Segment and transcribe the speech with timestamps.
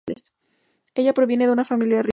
[0.95, 2.09] Ella proviene de una familia rica.